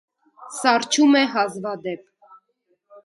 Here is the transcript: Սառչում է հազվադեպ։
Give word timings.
Սառչում 0.59 1.13
է 1.19 1.23
հազվադեպ։ 1.35 2.03